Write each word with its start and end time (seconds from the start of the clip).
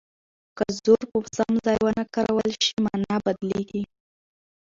که 0.57 0.65
زور 0.83 1.01
په 1.11 1.19
سم 1.35 1.51
ځای 1.65 1.77
ونه 1.83 2.03
کارول 2.15 2.51
شي 2.65 2.75
مانا 2.85 3.15
بدلیږي. 3.25 3.83